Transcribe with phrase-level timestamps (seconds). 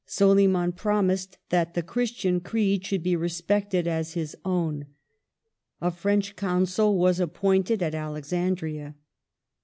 [0.07, 4.87] Soliman promised that the Christian creed should be respected as his own.
[5.79, 8.95] A French Consul was appointed at Alexandria.